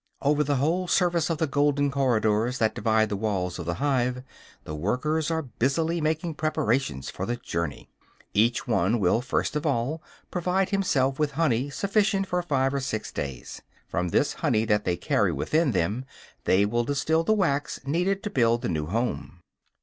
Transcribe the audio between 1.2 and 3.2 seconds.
of the golden corridors that divide the